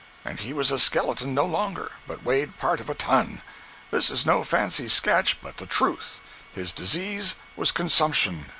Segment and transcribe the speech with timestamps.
[0.25, 3.43] And he was a skeleton no longer, but weighed part of a ton.
[3.91, 6.19] This is no fancy sketch, but the truth.
[6.55, 8.47] His disease was consumption.